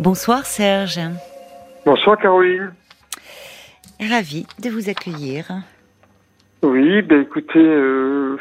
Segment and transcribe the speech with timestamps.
[0.00, 1.00] Bonsoir Serge.
[1.86, 2.72] Bonsoir Caroline.
[4.00, 5.46] Ravi de vous accueillir.
[6.62, 8.36] Oui, ben écoutez, euh,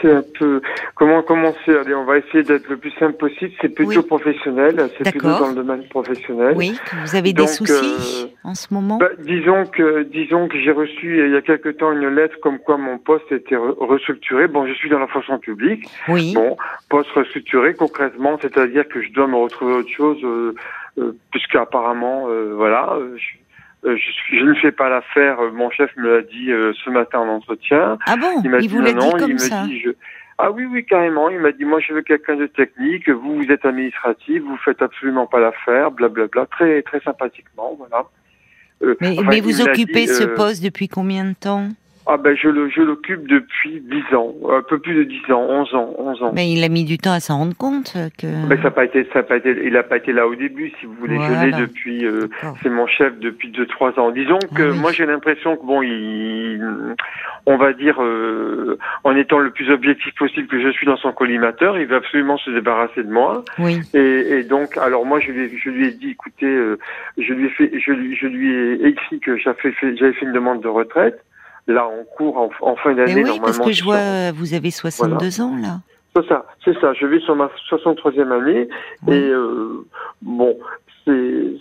[0.00, 0.60] c'est un peu
[0.94, 1.76] comment commencer.
[1.76, 3.52] Allez, on va essayer d'être le plus simple possible.
[3.60, 4.06] C'est plutôt Oui.
[4.06, 6.54] professionnel, c'est plutôt dans le domaine professionnel.
[6.56, 10.58] Oui, vous avez des Donc, soucis euh, en ce moment Ben, disons que disons que
[10.60, 13.76] j'ai reçu il y a quelque temps une lettre comme quoi mon poste était re-
[13.78, 14.48] restructuré.
[14.48, 15.84] Bon, je suis dans la fonction publique.
[16.08, 16.32] Oui.
[16.34, 16.56] Bon,
[16.88, 20.54] poste restructuré concrètement, c'est-à-dire que je dois me retrouver autre chose, euh,
[20.98, 23.38] euh, puisqu'apparemment, euh, voilà, euh, je, euh,
[23.96, 25.40] je, suis- je ne fais pas l'affaire.
[25.40, 27.98] euh, Mon chef me l'a dit euh, ce matin en entretien.
[28.06, 29.80] Ah bon Il m'a Il vous l'a non, dit non, comme il ça me dit
[29.80, 29.90] je...
[30.40, 31.28] Ah oui, oui, carrément.
[31.30, 33.08] Il m'a dit moi je veux quelqu'un de technique.
[33.08, 36.46] Vous, vous êtes administratif, vous faites absolument pas l'affaire, blablabla.
[36.46, 38.04] Très, très sympathiquement, voilà.
[38.84, 41.68] Euh, Mais, enfin, mais il vous occupez dit, ce euh, poste depuis combien de temps?
[42.10, 45.46] Ah ben je le, je l'occupe depuis 10 ans, un peu plus de 10 ans,
[45.48, 46.32] 11 ans, 11 ans.
[46.34, 48.26] Mais il a mis du temps à s'en rendre compte que.
[48.48, 50.34] Ben, ça n'a pas été, ça a pas été, il n'a pas été là au
[50.34, 51.16] début, si vous voulez.
[51.20, 52.28] Je l'ai depuis, euh,
[52.62, 54.10] c'est mon chef depuis deux trois ans.
[54.10, 54.78] Disons que Ah oui.
[54.78, 56.60] moi j'ai l'impression que bon, il,
[57.46, 61.12] on va dire, euh, en étant le plus objectif possible que je suis dans son
[61.12, 63.44] collimateur, il veut absolument se débarrasser de moi.
[63.58, 63.80] Oui.
[63.92, 66.78] Et, et donc, alors moi je lui, ai, je lui ai dit, écoutez, euh,
[67.18, 70.24] je lui ai fait, je lui, je lui ai écrit que j'avais fait, j'avais fait
[70.24, 71.20] une demande de retraite.
[71.68, 75.40] Là, en cours, en, en fin d'année, oui, parce que je vois, vous avez 62
[75.40, 75.80] ans là.
[76.16, 76.94] C'est ça, c'est ça.
[76.94, 78.68] Je vais sur ma 63e année
[79.06, 79.14] Oui.
[79.14, 79.84] et euh,
[80.22, 80.58] bon,
[81.04, 81.52] c'est.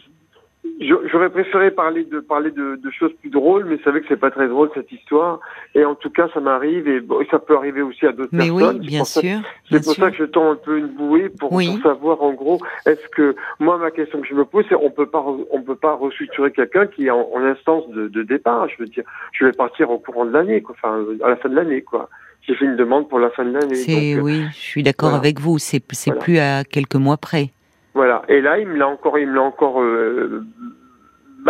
[1.11, 4.19] J'aurais préféré parler de parler de, de choses plus drôles, mais vous savez que c'est
[4.19, 5.39] pas très drôle cette histoire.
[5.73, 8.29] Et en tout cas, ça m'arrive et, bon, et ça peut arriver aussi à d'autres
[8.31, 8.77] Mais personnes.
[8.79, 9.39] oui, C'est bien sûr.
[9.71, 10.03] C'est pour sûr.
[10.03, 11.67] ça que je tends un peu une bouée pour, Oui.
[11.81, 14.91] pour savoir en gros, est-ce que moi ma question que je me pose, c'est on
[14.91, 18.67] peut pas on peut pas restructurer quelqu'un qui est en, en instance de, de départ.
[18.69, 20.75] Je veux dire, je vais partir au courant de l'année, quoi.
[20.77, 22.09] Enfin, à la fin de l'année, quoi.
[22.43, 23.75] J'ai fait une demande pour la fin de l'année.
[23.75, 25.21] C'est euh, oui, je suis d'accord voilà.
[25.21, 25.57] avec vous.
[25.57, 26.21] C'est c'est Voilà.
[26.23, 27.49] plus à quelques mois près.
[27.93, 28.21] Voilà.
[28.29, 30.43] Et là, il me l'a encore, il me l'a encore euh,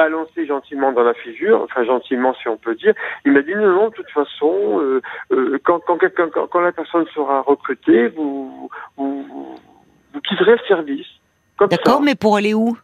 [0.01, 2.93] balancé gentiment dans la figure, enfin gentiment si on peut dire.
[3.25, 5.01] Il m'a dit non, non, de toute façon, euh,
[5.33, 9.25] euh, quand, quand quelqu'un, quand, quand la personne sera recrutée, vous, vous,
[10.27, 11.07] quitterez le service.
[11.57, 12.05] Comme D'accord, ça.
[12.05, 12.77] mais pour aller où?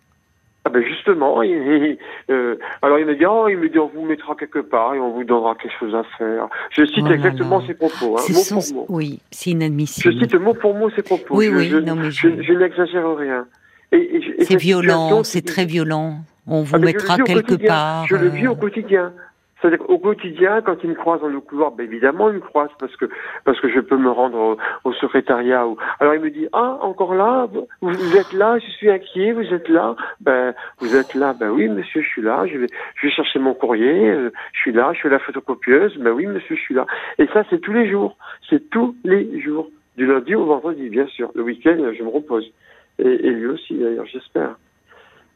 [0.66, 1.98] Ah ben justement, il- il-
[2.34, 5.00] euh, alors il me dit, oh, il me dit, on vous mettra quelque part et
[5.00, 6.48] on vous donnera quelque chose à faire.
[6.72, 7.68] Je cite Oh exactement là.
[7.68, 8.86] ses propos, hein, mot sont- pour mot.
[8.98, 10.14] Oui, c'est Je inadmissible.
[10.22, 11.36] cite mot pour mot ses propos.
[11.36, 13.46] Oui, je, oui, je, non, mais je, je- je n'exagère rien.
[13.92, 16.20] Et, et- et C'est violent, c'est très violent.
[16.48, 17.68] On vous Ah, mettra au quelque quotidien.
[17.68, 18.06] part.
[18.08, 19.14] Je le vis euh, au quotidien.
[19.62, 22.70] C'est-à-dire qu'au quotidien, quand il me croise dans le couloir, ben évidemment, il me croise
[22.80, 23.06] parce que
[23.46, 24.58] parce que je peux me rendre au,
[24.90, 25.66] au secrétariat.
[25.66, 25.78] Ou...
[26.02, 29.54] Alors il me dit ah encore là, vous, vous êtes là, je suis inquiet, vous
[29.54, 29.96] êtes là.
[30.20, 32.46] Ben vous êtes là, ben oui monsieur, je suis là.
[32.46, 35.96] Je vais je vais chercher mon courrier, euh, je suis là, je fais la photocopieuse.
[35.98, 36.86] Ben oui monsieur, je suis là.
[37.18, 38.18] Et ça c'est tous les jours,
[38.50, 41.32] c'est tous les jours, du lundi au vendredi bien sûr.
[41.36, 42.52] Le week-end je me repose
[43.00, 44.58] et, et lui aussi d'ailleurs, j'espère.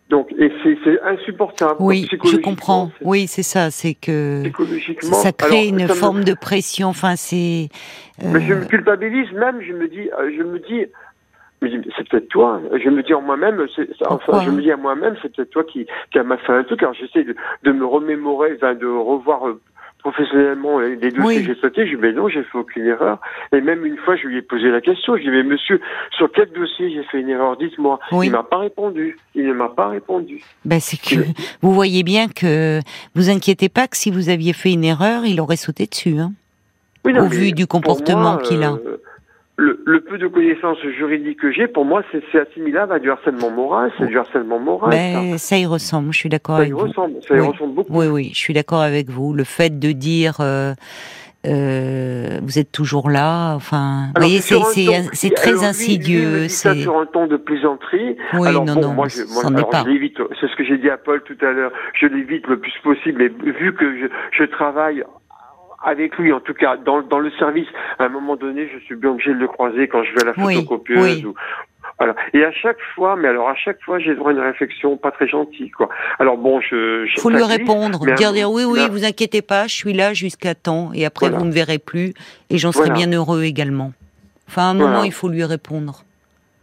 [0.09, 1.75] Donc et c'est insupportable.
[1.79, 2.91] Oui, je comprends.
[2.97, 3.71] c'est- Oui, c'est ça.
[3.71, 4.43] C'est que
[5.01, 6.87] ça crée Alors, une ça me- forme de pression.
[6.87, 7.67] Enfin, c'est.
[8.23, 10.85] Mais je euh, me culpabilise même, je me dis, euh, je me dis,
[11.97, 12.61] c'est peut-être toi.
[12.81, 13.65] Je me dis en moi-même,
[14.07, 16.81] enfin, je me dis à moi-même, c'est peut-être toi qui, qui m'a fait un truc.
[16.83, 19.59] Alors j'essaie de, de me remémorer, de revoir euh,
[19.99, 21.45] professionnellement les dossiers Oui.
[21.45, 21.85] que j'ai sautés.
[21.87, 23.19] Je dis, mais non, j'ai fait aucune erreur.
[23.51, 25.15] Et même une fois, je lui ai posé la question.
[25.17, 25.81] Je lui ai dit, mais monsieur,
[26.15, 27.99] sur quel dossier j'ai fait une erreur Dites-moi.
[28.11, 28.27] Oui.
[28.27, 29.17] Il m'a pas répondu.
[29.35, 30.41] Il ne m'a pas répondu.
[30.65, 31.21] ben, c'est que
[31.61, 32.79] vous voyez bien que
[33.15, 36.17] vous inquiétez pas que si vous aviez fait une erreur, il aurait sauté dessus.
[36.19, 36.31] Hein.
[37.05, 38.71] Oui, Au vu du comportement qu'il a.
[38.73, 39.01] euh,
[39.59, 43.09] Le, le peu de connaissances juridiques que j'ai, pour moi, c'est c'est assimilable à du
[43.09, 43.91] harcèlement moral.
[43.97, 44.91] C'est du harcèlement moral.
[44.93, 44.97] ça.
[44.97, 46.13] Ben, ça y ressemble.
[46.13, 46.79] Je suis d'accord Ça avec y vous.
[46.79, 47.15] ressemble.
[47.27, 47.47] Ça y Oui.
[47.47, 47.91] ressemble beaucoup.
[47.99, 49.33] Oui, oui, je suis d'accord avec vous.
[49.33, 50.73] Le fait de dire euh,
[51.47, 56.47] euh, vous êtes toujours là, enfin, vous voyez, c'est très insidieux.
[56.49, 58.17] C'est sur un ton de plaisanterie.
[58.33, 59.83] oui, alors non, bon, non, moi, je, moi, alors, pas.
[59.85, 60.17] je l'évite.
[60.39, 61.71] C'est ce que j'ai dit à Paul tout à l'heure.
[61.99, 63.21] Je l'évite le plus possible.
[63.21, 64.05] Et vu que je,
[64.37, 65.03] je travaille
[65.83, 67.67] avec lui, en tout cas dans, dans le service,
[67.99, 70.25] à un moment donné, je suis bien obligé de le croiser quand je vais à
[70.25, 70.99] la Oui, photocopieuse.
[71.17, 71.25] oui.
[71.25, 71.33] Ou,
[71.99, 72.15] voilà.
[72.33, 75.11] Et à chaque fois, mais alors à chaque fois, j'ai droit à une réflexion pas
[75.11, 75.89] très gentille, quoi.
[76.19, 77.05] Alors bon, je.
[77.05, 80.13] je faut lui répondre, dire, dire oui, oui, là- vous inquiétez pas, je suis là
[80.13, 81.39] jusqu'à temps, et après Voilà.
[81.39, 82.13] vous me verrez plus,
[82.49, 83.05] et j'en serai Voilà.
[83.05, 83.93] bien heureux également.
[84.47, 84.91] Enfin, à un Voilà.
[84.91, 86.03] moment, il faut lui répondre,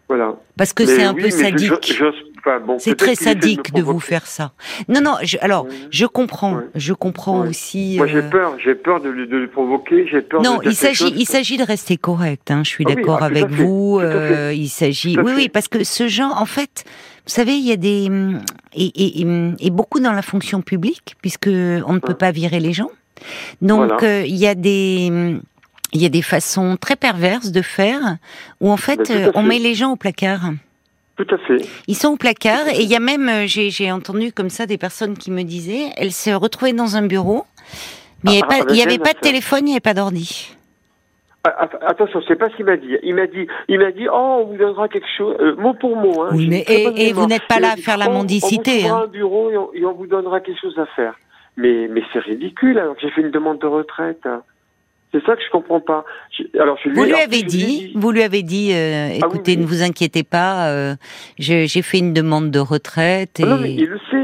[0.08, 0.34] Voilà.
[0.56, 1.92] parce que c'est un oui, peu je- sadique.
[1.92, 2.04] je-
[2.44, 4.52] enfin, bon, C'est très sadique de, vous faire ça.
[4.88, 5.14] Non, non.
[5.22, 6.60] Je, alors, je comprends.
[6.74, 7.94] Je comprends aussi.
[7.96, 10.64] Moi, j'ai euh, peur, j'ai peur de, le- de le provoquer, j'ai peur Non, de
[10.68, 12.50] il s'agit, il s'agit de rester correct.
[12.50, 13.98] Hein, je suis Ah oui, d'accord ah, à avec vous.
[14.00, 16.84] euh, il s'agit, oui, oui, parce que ce genre, en fait,
[17.26, 18.40] vous savez, il y a des hum,
[18.74, 19.26] et, et, et-
[19.60, 22.90] et beaucoup dans la fonction publique, puisque on ne peut pas virer les gens.
[23.62, 24.02] Donc, Voilà.
[24.02, 25.40] euh, il y a des hum,
[25.96, 28.16] il y a des façons très perverses de faire
[28.60, 30.50] où en fait Ben, euh, on met les gens au placard.
[31.16, 31.58] Tout à fait.
[31.86, 34.66] Ils sont au placard et il y a même, euh, j'ai j'ai entendu comme ça
[34.66, 37.44] des personnes qui me disaient, elles se retrouvaient dans un bureau,
[38.24, 39.72] mais il n'y Ah, avait, ah, pas, il avait elle, pas de téléphone, il n'y
[39.72, 40.56] avait pas d'ordi.
[41.44, 42.96] Ah, att- Attention, c'est pas ce qu'il m'a dit.
[43.04, 45.94] Il m'a dit, il m'a dit, oh, on vous donnera quelque chose, euh, mot pour
[45.94, 46.22] mot.
[46.22, 46.30] Hein.
[46.32, 49.02] Oui, mais- et- vous n'êtes pas là à faire la oh, mendicité, On vous hein.
[49.04, 51.14] un bureau et on, et on vous donnera quelque chose à faire.
[51.56, 54.20] Mais, mais c'est ridicule, alors que j'ai fait une demande de retraite.
[54.24, 54.42] hein.
[55.14, 56.04] C'est ça que je comprends pas.
[56.36, 59.18] Je- Alors, je lui, Vous lui avez dit, vous lui avez dit, euh, Ah oui,
[59.18, 59.58] écoutez, oui.
[59.58, 60.96] ne vous inquiétez pas, euh,
[61.38, 64.23] j'ai fait une demande de retraite et Non, mais il le sait.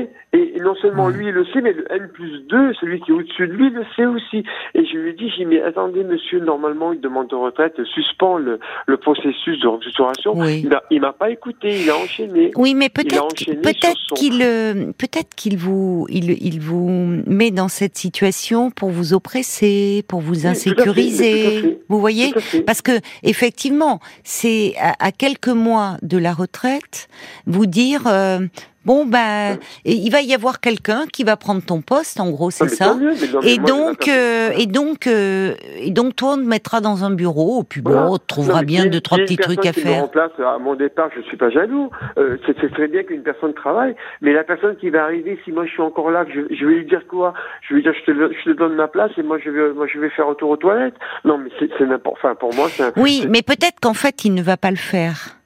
[0.63, 3.47] Non seulement lui, il le sait, mais le N plus 2, celui qui est au-dessus
[3.47, 4.45] de lui, le sait aussi.
[4.75, 7.75] Et je lui ai dit, j'ai dit, mais attendez, monsieur, normalement, une demande de retraite
[7.95, 10.33] suspend le, le processus de restructuration.
[10.37, 10.67] Oui.
[10.91, 12.51] Il m'a- pas écouté, il a enchaîné.
[12.57, 16.89] Oui, mais a peut-être son- qu'il euh, peut-être qu'il vous il, il vous
[17.27, 21.33] met dans cette situation pour vous oppresser, pour vous tout à fait, insécuriser.
[21.33, 21.79] mais tout à fait.
[21.89, 22.33] Vous voyez.
[22.67, 22.93] Parce que
[23.23, 27.09] effectivement, c'est à, à quelques mois de la retraite,
[27.47, 28.39] vous dire euh,
[28.85, 32.51] bon ben et il va y avoir quelqu'un qui va prendre ton poste, en gros,
[32.51, 32.95] c'est mais ça.
[32.95, 36.43] mieux, non, mais Et moi, donc, euh, et donc, euh, et donc, toi, on te
[36.49, 38.11] mettra dans un bureau, puis bon, Voilà.
[38.11, 40.01] on te trouvera Non, bien deux, trois petits trucs à qui me faire.
[40.03, 41.91] remplace à mon départ, je suis pas jaloux.
[42.19, 45.67] Euh, c'est très bien qu'une personne travaille, mais la personne qui va arriver, si moi
[45.67, 47.35] je suis encore là, je, je vais lui dire quoi?
[47.63, 49.51] Je vais lui dire je te, le- je te donne ma place et moi je
[49.51, 50.95] vais, moi je vais faire retour aux toilettes.
[51.25, 52.17] Non, mais c'est n'importe.
[52.23, 52.97] Enfin, pour moi, c'est.
[52.99, 55.37] Oui, mais peut-être qu'en fait, il ne va pas le faire.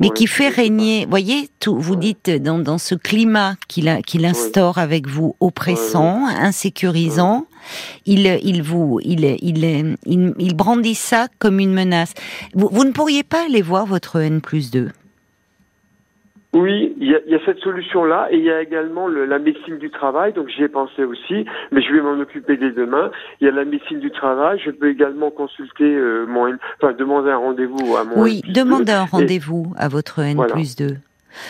[0.00, 4.24] Mais qui fait régner, voyez, tout, vous dites dans, dans ce climat qu'il a- qu'il
[4.24, 7.46] instaure avec vous, oppressant, insécurisant,
[8.06, 12.12] il, il vous, il, il, il, il brandit ça comme une menace.
[12.54, 14.90] Vous, vous ne pourriez pas aller voir votre N plus 2
[16.54, 19.26] Oui, il y a, il y a cette solution-là et il y a également le-
[19.26, 22.70] la médecine du travail, donc j'y ai pensé aussi, mais je vais m'en occuper dès
[22.70, 23.10] demain.
[23.40, 27.30] Il y a la médecine du travail, je peux également consulter euh, mon, enfin demander
[27.30, 28.22] un rendez-vous à mon.
[28.22, 28.52] Oui, N+2.
[28.54, 30.96] demandez un rendez-vous à votre N plus 2.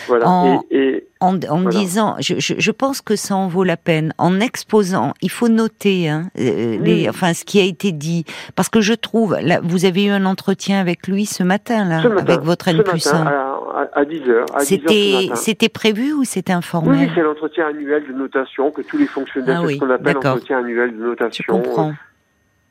[0.06, 0.28] Voilà.
[0.28, 1.70] En- Et, et en, en me Voilà.
[1.70, 5.48] disant, je, je, je pense que ça en vaut la peine, en exposant, il faut
[5.48, 7.08] noter hein, euh, les, Oui.
[7.08, 8.24] enfin ce qui a été dit,
[8.54, 12.02] parce que je trouve, là, vous avez eu un entretien avec lui ce matin là,
[12.02, 13.26] ce matin, avec votre N plus matin, 1.
[13.26, 15.34] à, à, à 10 heures, à 10 heures ce C'était, matin.
[15.34, 19.06] c'était prévu ou c'était Oui, informel oui, c'est l'entretien annuel de notation que tous les
[19.06, 21.44] fonctionnaires, Ah c'est oui, ce qu'on appelle l'entretien annuel de Je notation.
[21.60, 21.92] comprends.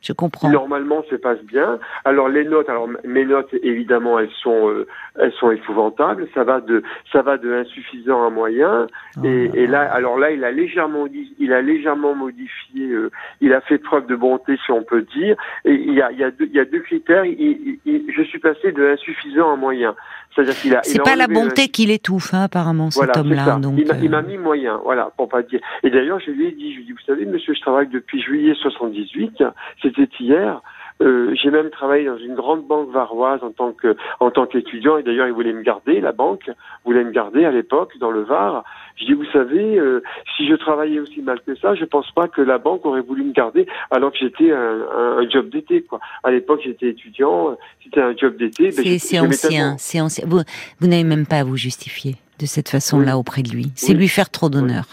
[0.01, 0.49] Je comprends.
[0.49, 1.79] Normalement, se passe bien.
[2.05, 4.85] Alors les notes, alors mes notes, évidemment, elles sont, euh,
[5.19, 6.27] elles sont épouvantables.
[6.35, 8.87] Ça va de, ça va de insuffisant à moyen.
[9.17, 9.81] Oh Et, là et là.
[9.91, 11.07] alors là, il a légèrement,
[11.39, 12.89] il a légèrement modifié.
[12.91, 13.09] euh,
[13.41, 15.35] il a fait preuve de bonté, si on peut dire.
[15.65, 17.25] Et il y a, il y a deux, il y a deux critères.
[17.25, 19.95] Il- il- il- je suis passé de insuffisant à moyen.
[20.37, 20.81] C'est-à-dire qu'il a.
[20.83, 23.57] C'est pas la enlevé bonté qui l'étouffe, hein, apparemment, cet voilà, homme-là.
[23.59, 25.59] Donc, il m'a euh, m'a mis moyen, voilà, pour pas dire.
[25.81, 27.87] Et d'ailleurs, je lui ai dit, je lui ai dit, vous savez, monsieur, je travaille
[27.87, 29.43] depuis juillet 78,
[29.81, 30.61] c'était hier.
[31.03, 34.97] Euh, j'ai même travaillé dans une grande banque varoise en tant que en tant qu'étudiant
[34.97, 36.49] et d'ailleurs ils voulaient me garder la banque
[36.85, 38.63] voulait me garder à l'époque dans le Var
[38.95, 40.01] je dis vous savez euh,
[40.35, 43.23] si je travaillais aussi mal que ça je pense pas que la banque aurait voulu
[43.25, 47.55] me garder alors que j'étais un, un, un job d'été quoi à l'époque j'étais étudiant
[47.83, 50.25] c'était un job d'été ben, c'est, ancien, c'est ancien.
[50.27, 50.39] Vous,
[50.79, 53.19] vous n'avez même pas à vous justifier de cette façon-là Oui.
[53.19, 53.71] auprès de lui.
[53.75, 53.99] C'est Oui.
[53.99, 54.85] lui faire trop d'honneur.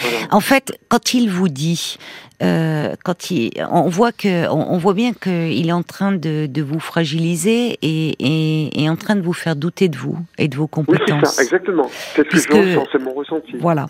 [0.00, 0.16] Voilà.
[0.30, 1.96] En fait, quand il vous dit,
[2.42, 6.46] euh, quand il, on voit que, on, on voit bien qu'il est en train de,
[6.46, 10.46] de vous fragiliser et, et, et en train de vous faire douter de vous et
[10.48, 11.34] de vos oui c'est compétences.
[11.34, 13.88] ça exactement c'est ce que Puisque- je ressens c'est mon ressenti Voilà.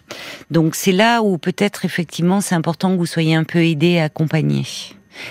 [0.51, 4.63] Donc c'est là où peut-être effectivement c'est important que vous soyez un peu aidé, accompagné.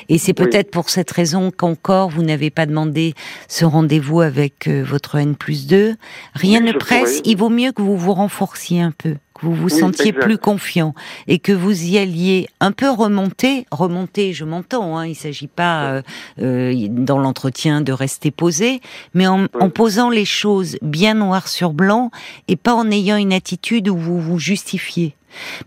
[0.09, 0.45] Et c'est Oui.
[0.45, 3.13] peut-être pour cette raison qu'encore vous n'avez pas demandé
[3.47, 5.95] ce rendez-vous avec euh, votre N plus 2.
[6.35, 7.21] Rien Oui, ne presse, pourrais.
[7.31, 10.21] il vaut mieux que vous vous renforciez un peu, que vous vous Oui, sentiez exact.
[10.23, 10.93] plus confiant
[11.27, 13.65] et que vous y alliez un peu remonter.
[13.71, 16.01] Remonter, je m'entends, hein, il s'agit pas euh,
[16.41, 18.81] euh, dans l'entretien de rester posé,
[19.13, 22.11] mais en, en posant les choses bien noir sur blanc
[22.47, 25.13] et pas en ayant une attitude où vous vous justifiez.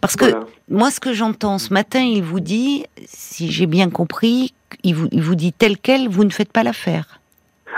[0.00, 0.46] Parce que Voilà.
[0.68, 5.08] moi, ce que j'entends ce matin, il vous dit, si j'ai bien compris, il vous,
[5.12, 7.20] il vous dit tel quel, vous ne faites pas l'affaire.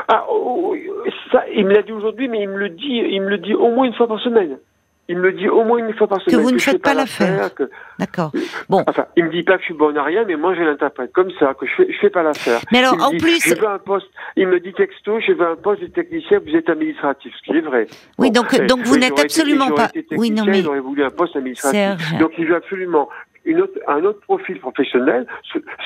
[0.08, 0.74] Ah, oh,
[1.30, 3.54] ça, il me l'a dit aujourd'hui, mais il me le dit, il me le dit
[3.54, 4.58] au moins une fois par semaine.
[5.08, 6.40] Il me le dit au moins une fois par semaine.
[6.40, 7.52] vous ne faites pas l'affaire.
[7.54, 7.68] que-
[7.98, 8.30] D'accord.
[8.68, 8.84] Bon.
[8.86, 11.12] Enfin, il me dit pas que je suis bon à rien, mais moi je l'interprète
[11.12, 12.60] comme ça, que je fais, je fais pas l'affaire.
[12.72, 14.06] Mais alors, Il en dit, plus- je veux un poste.
[14.36, 17.56] Il me dit texto, je veux un poste de technicien, vous êtes administratif, ce qui
[17.58, 17.88] est vrai.
[18.18, 20.80] Oui, donc- donc vous n'êtes j'aurais été- absolument j'aurais pas- oui, non, mais- Il aurait
[20.80, 21.78] voulu un poste administratif.
[21.78, 22.18] Serge.
[22.18, 23.08] Donc il veut absolument
[23.44, 25.26] une autre, un autre profil professionnel.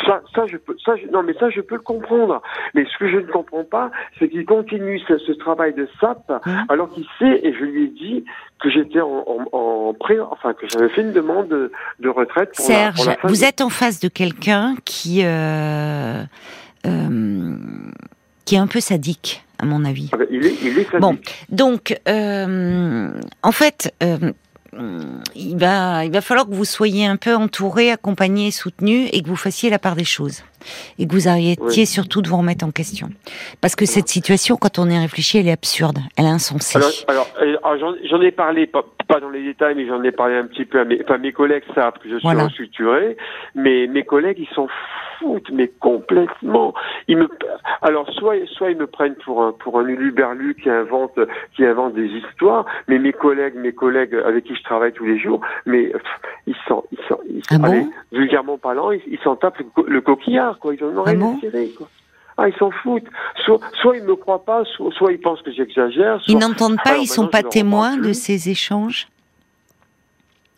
[0.07, 2.43] Ça, ça, je peux, ça, je- non, mais ça, je peux le comprendre.
[2.75, 6.31] Mais ce que je ne comprends pas, c'est qu'il continue ce, ce travail de SAP,
[6.31, 6.41] Hum.
[6.69, 8.25] alors qu'il sait, et je lui ai dit
[8.61, 11.71] que j'étais en, en, en pré, enfin que j'avais fait une demande de,
[12.01, 15.23] de retraite pour la, Serge, pour la fin vous êtes en face de quelqu'un qui,
[15.25, 16.23] euh,
[16.87, 17.57] euh,
[18.45, 20.11] qui est un peu sadique à mon avis.
[20.13, 21.01] Ah ben, il, est, il est sadique.
[21.01, 21.17] Bon,
[21.51, 23.11] donc, euh,
[23.43, 23.95] en fait,
[25.35, 29.29] il, va, il va falloir que vous soyez un peu entouré, accompagné, soutenu, et que
[29.29, 30.43] vous fassiez la part des choses.
[30.99, 31.87] Et que vous arrêtiez Oui.
[31.87, 33.09] surtout de vous remettre en question.
[33.61, 36.79] Parce que cette situation, quand on y réfléchit, elle est absurde, elle est insensée.
[37.07, 37.27] Alors,
[37.63, 40.47] alors, euh, j'en- ai parlé, pas, pas dans les détails, mais j'en ai parlé un
[40.47, 42.45] petit peu à mes, enfin, mes collègues savent que je suis Voilà.
[42.47, 43.17] restructuré,
[43.55, 44.67] mais mes collègues, ils s'en
[45.21, 46.75] foutent, mais complètement.
[47.09, 47.29] Ils me,
[47.83, 51.19] alors, soit, soit ils me prennent pour un, pour un uluberlu qui invente,
[51.55, 55.19] qui invente des histoires, mais mes collègues, mes collègues avec qui je travaille tous les
[55.19, 56.03] jours, mais pff,
[56.47, 57.65] ils s'en, ils s'en, ils Ah bon?
[57.65, 60.75] allez, vulgairement parlant, ils ils s'en tapent le, co- le coquillard, quoi.
[60.75, 61.41] Ils en ont Ah rien bon?
[61.77, 61.89] quoi.
[62.39, 63.07] Ah, ils s'en foutent.
[63.45, 66.21] Soit, soit ils me croient pas, soit, soit ils pensent que j'exagère.
[66.29, 69.09] Ils n'entendent pas, Alors ils sont pas témoins de ces échanges?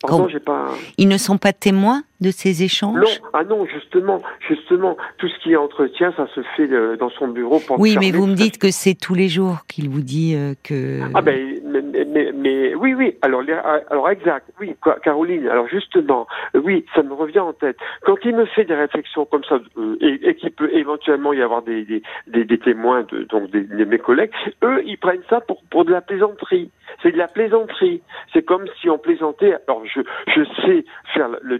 [0.01, 0.67] Pardon, Quand- j'ai pas.
[0.97, 2.03] Ils ne sont pas témoins?
[2.21, 6.41] De ces échanges Non, ah non, justement, justement, tout ce qui est entretien, ça se
[6.55, 7.59] fait euh, dans son bureau.
[7.59, 10.53] Pour Oui, mais vous me dites que c'est tous les jours qu'il vous dit euh,
[10.63, 10.99] que...
[11.13, 13.15] Ah ben, mais, mais, oui, oui.
[13.21, 14.47] Alors, les- alors exact.
[14.59, 15.47] Oui, Caroline.
[15.47, 17.77] Alors justement, oui, ça me revient en tête.
[18.03, 21.41] Quand il me fait des réflexions comme ça euh, et, et qu'il peut éventuellement y
[21.41, 24.31] avoir des, des, des, des témoins, de, donc des, de mes collègues,
[24.63, 26.69] eux, ils prennent ça pour pour de la plaisanterie.
[27.03, 28.01] C'est de la plaisanterie.
[28.33, 29.55] C'est comme si on plaisantait.
[29.67, 31.59] Alors je je sais faire le- le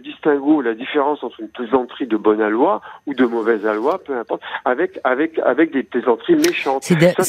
[0.60, 4.98] la différence entre une plaisanterie de bonne aloi ou de mauvaise aloi, peu importe, avec
[5.04, 6.82] avec avec des plaisanteries méchantes.
[6.82, 7.22] C'est de- pas-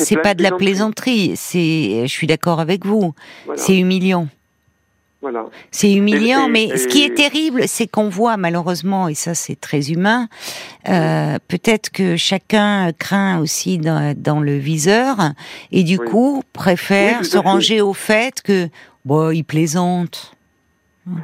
[0.00, 1.32] c'est pas, de la plaisanterie.
[1.36, 3.14] C'est, je suis d'accord avec vous.
[3.46, 3.60] Voilà.
[3.62, 4.26] C'est humiliant.
[5.20, 5.44] voilà.
[5.70, 9.34] C'est humiliant, Et- et- mais ce qui est terrible, c'est qu'on voit malheureusement, et ça
[9.34, 10.26] c'est très humain,
[10.88, 15.14] euh, peut-être que chacun craint aussi dans, dans le viseur,
[15.70, 16.08] et du Oui.
[16.10, 18.68] coup préfère Oui, se ranger au fait que,
[19.04, 20.32] bon, il plaisante.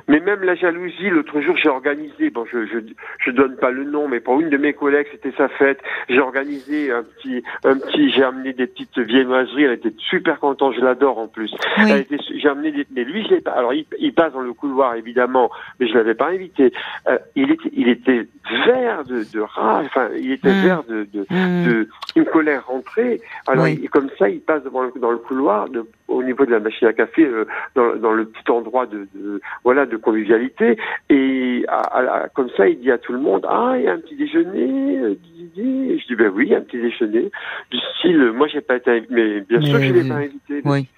[0.08, 2.78] Mais même la jalousie, l'autre jour, j'ai organisé, bon, je, je,
[3.25, 5.78] je donne pas le nom, mais pour une de mes collègues, c'était sa fête.
[6.08, 9.64] J'ai organisé un petit, un petit, j'ai amené des petites viennoiseries.
[9.64, 11.52] Elle était super contente, je l'adore en plus.
[11.78, 11.85] Oui.
[11.90, 13.52] Elle était, j'ai amené des, mais lui, je l'ai pas.
[13.52, 16.73] Alors, il, il passe dans le couloir, évidemment, mais je l'avais pas invité.
[17.08, 18.26] Euh, il était, il était
[18.66, 20.62] vert de, de rage, enfin, il était Mm.
[20.64, 21.64] vert de, de, Hmm.
[21.68, 23.20] de une colère rentrée.
[23.47, 23.78] Alors, Oui.
[23.82, 26.58] il- comme ça, il passe devant le, dans le couloir, de, au niveau de la
[26.60, 30.76] machine à café, euh, dans, dans le petit endroit de, de voilà de convivialité.
[31.10, 33.98] Et à- comme ça, il dit à tout le monde Ah, il y a un
[33.98, 34.98] petit déjeuner.
[34.98, 35.14] euh,
[35.56, 37.30] je dis Ben oui, il y a un petit déjeuner.
[37.70, 40.14] Du style, moi, j'ai pas été invité, mais bien sûr que je Mais l'ai pas
[40.16, 40.60] invité.
[40.64, 40.88] Oui.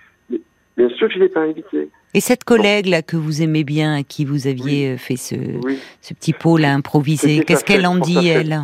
[0.76, 1.88] Bien sûr que je l'ai pas invité.
[2.14, 5.78] Et cette collègue là que vous aimez bien, à qui vous aviez fait ce, Oui.
[6.00, 8.60] ce petit pot là improvisé, qu'est-ce qu'elle en dit elle?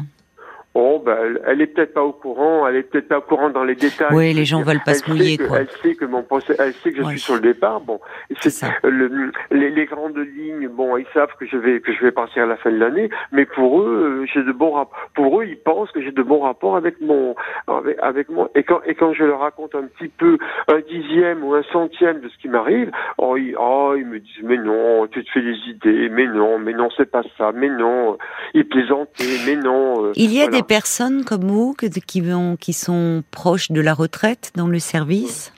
[0.78, 3.64] Oh, ben, elle, est peut-être pas au courant, elle est peut-être pas au courant dans
[3.64, 4.09] les détails.
[4.12, 5.61] Oui, les gens veulent pas Elle se mouiller, que- quoi.
[5.61, 7.11] Elle sait que mon procès, elle sait que je Ouais.
[7.12, 7.80] suis sur le départ.
[7.80, 7.99] Bon,
[8.40, 10.68] C'est le, les, les grandes lignes.
[10.68, 13.09] Bon, ils savent que je vais que je vais partir à la fin de l'année,
[13.33, 14.99] mais pour eux, euh, j'ai de bons rapports.
[15.14, 17.35] Pour eux, ils pensent que j'ai de bons rapports avec mon
[17.68, 18.50] avec, avec moi.
[18.54, 20.37] Et quand et quand je leur raconte un petit peu
[20.68, 24.42] un dixième ou un centième de ce qui m'arrive, oh ils, oh, ils me disent
[24.42, 27.71] mais non, tu te fais des idées, mais non, mais non, c'est pas ça, mais
[27.71, 28.18] non,
[28.52, 30.06] ils plaisantaient, mais non.
[30.06, 30.59] euh, Il y a voilà.
[30.59, 34.78] des personnes comme vous que- qui, vont, qui sont proches de la retraite dans le
[34.78, 35.52] service?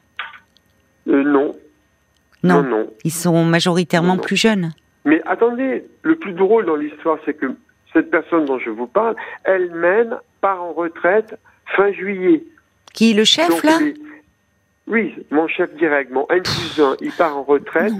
[1.09, 1.57] Euh, non.
[2.45, 2.93] Non, non, non.
[3.05, 4.21] ils sont majoritairement Non, non.
[4.23, 4.73] plus jeunes.
[5.05, 7.47] Mais attendez, le plus drôle dans l'histoire, c'est que
[7.93, 11.37] cette personne dont je vous parle, elle-même part en retraite
[11.77, 12.45] fin juillet.
[12.95, 13.79] Qui le chef Donc, là?
[13.81, 13.95] les-
[14.87, 17.93] Oui, mon chef direct, mon N plus 1, il part en retraite.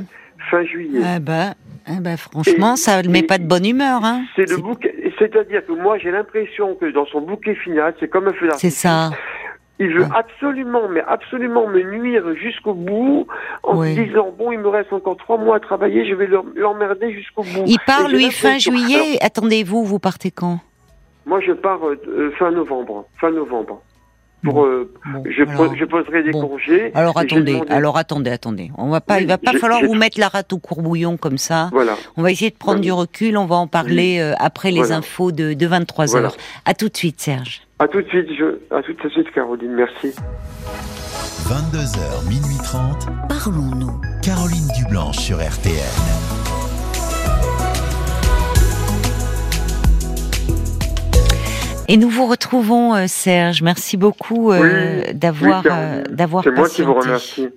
[0.51, 1.01] Fin juillet.
[1.05, 1.55] ah bah,
[1.87, 4.01] ah bah, franchement, Et- ça ne met et- pas de bonne humeur.
[4.05, 4.23] Hein.
[4.37, 8.09] C'est le C'est- bouquet, c'est-à-dire que moi j'ai l'impression que dans son bouquet final, c'est
[8.09, 8.79] comme un feu C'est d'artifice.
[8.79, 9.11] ça.
[9.81, 13.29] Il veut absolument, mais absolument me nuire jusqu'au bout,
[13.63, 16.53] en se disant bon, il me reste encore trois mois à travailler, je vais l'em-
[16.57, 17.63] l'emmerder jusqu'au bout.
[17.65, 19.19] Il part, lui, fin Alors, juillet.
[19.23, 20.59] Attendez-vous, vous partez quand?
[21.27, 23.05] Moi, je pars euh, fin novembre.
[23.21, 23.81] Fin novembre.
[24.45, 26.47] Pour, euh, Bon, je, alors- je poserai des bon.
[26.47, 26.93] congés.
[26.95, 28.71] Alors attendez, demandé- alors attendez, attendez.
[28.79, 30.59] On va pas, Oui, il va pas je- falloir je- vous mettre la rate au
[30.59, 31.71] courbouillon comme ça.
[31.73, 31.95] Voilà.
[32.17, 32.85] On va essayer de prendre Oui.
[32.87, 33.37] du recul.
[33.37, 34.97] On va en parler euh, après les Voilà.
[34.99, 36.27] infos de, de 23 Voilà.
[36.29, 36.37] heures.
[36.65, 37.63] À tout de suite, Serge.
[37.81, 39.73] À tout de suite, je, à tout de suite, Caroline.
[39.75, 40.13] Merci.
[41.49, 43.07] 22h, minuit 30.
[43.29, 44.01] Parlons-nous.
[44.23, 45.75] Caroline Dublanche sur RTN.
[51.91, 53.63] Et nous vous retrouvons, euh, Serge.
[53.63, 57.49] Merci beaucoup euh, Oui, d'avoir oui, euh, d'avoir C'est moi qui vous remercie.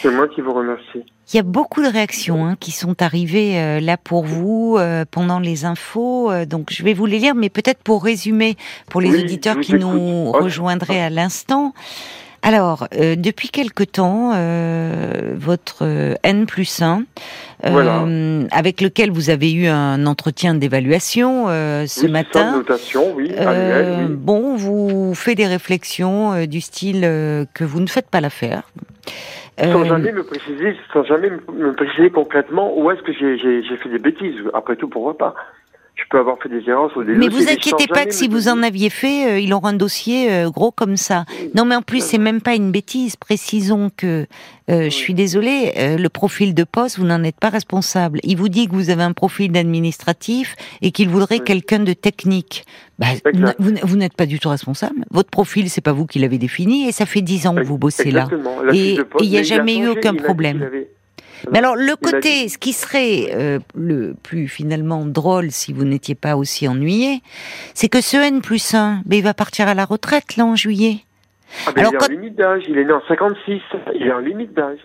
[0.00, 1.04] C'est moi qui vous remercie.
[1.32, 5.04] Il y a beaucoup de réactions hein, qui sont arrivées euh, là pour vous euh,
[5.10, 6.30] pendant les infos.
[6.30, 8.56] euh, donc je vais vous les lire, mais peut-être pour résumer
[8.88, 11.74] pour les Oui, auditeurs qui nous rejoindraient à l'instant.
[12.46, 17.04] Alors, euh, depuis quelque temps, euh, votre euh, N plus 1,
[17.64, 18.04] Voilà.
[18.50, 22.12] avec lequel vous avez eu un entretien d'évaluation euh, ce Oui, c'est ça,
[22.44, 24.16] matin, notation, oui, annuelle, oui.
[24.18, 27.00] bon, vous fait des réflexions du style
[27.54, 28.64] que vous ne faites pas l'affaire.
[29.58, 33.98] Sans jamais me préciser, sans jamais me- préciser concrètement où est-ce que j'ai fait des
[33.98, 34.34] bêtises.
[34.52, 35.34] Après tout, pourquoi pas
[36.04, 38.48] Je peux avoir fait des erreurs sur des Mais vous inquiétez pas que si vous
[38.48, 41.24] en aviez fait, euh, il aura un dossier euh, gros comme ça.
[41.54, 43.16] Non, mais en plus, c'est même pas une bêtise.
[43.16, 44.26] Précisons que,
[44.70, 48.20] euh, je suis désolée, euh, le profil de poste, vous n'en êtes pas responsable.
[48.22, 51.44] Il vous dit que vous avez un profil d'administratif et qu'il voudrait Oui.
[51.44, 52.64] quelqu'un de technique.
[52.98, 53.06] Bah,
[53.58, 55.04] vous, vous n'êtes pas du tout responsable.
[55.10, 57.78] Votre profil, c'est pas vous qui l'avez défini et ça fait dix ans que vous
[57.78, 58.28] bossez là.
[58.64, 60.68] La Et- il y a mais jamais eu aucun problème.
[61.50, 66.14] Mais alors, le côté, ce qui serait euh, le plus finalement drôle si vous n'étiez
[66.14, 67.20] pas aussi ennuyé,
[67.74, 70.56] c'est que ce N plus 1, ben, il va partir à la retraite là en
[70.56, 70.98] juillet.
[71.66, 73.60] Ah, ben, Alors, il est quand- en limite d'âge, il est né en 56,
[73.94, 74.78] il est en limite d'âge.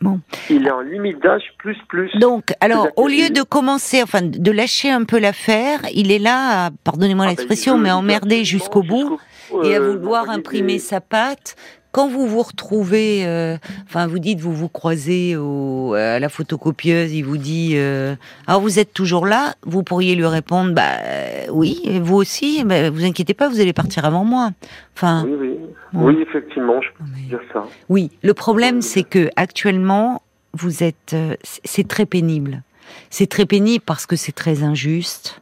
[0.00, 0.20] Bon.
[0.50, 2.10] Il est en limite d'âge plus plus.
[2.18, 6.66] Donc, alors, au lieu de commencer, enfin, de lâcher un peu l'affaire, il est là,
[6.66, 9.18] à, pardonnez-moi Ah, ben, l'expression, mais absolument jusqu'au bout.
[9.62, 11.54] et à euh, vouloir imprimer sa patte.
[11.94, 17.12] Quand vous vous retrouvez, euh, enfin vous dites, vous vous croisez au, à la photocopieuse,
[17.12, 18.16] il vous dit, euh,
[18.48, 22.64] alors vous êtes toujours là, vous pourriez lui répondre, bah euh, oui, et vous aussi,
[22.64, 24.50] bah, vous inquiétez pas, vous allez partir avant moi.
[24.96, 25.56] Enfin, Oui, oui.
[25.92, 26.06] Bon.
[26.08, 27.62] Oui, effectivement, je peux mais- dire ça.
[27.88, 28.10] oui.
[28.24, 30.20] Le problème, c'est que actuellement,
[30.52, 32.62] vous êtes, euh, c'est très pénible.
[33.10, 35.40] C'est très pénible parce que c'est très injuste.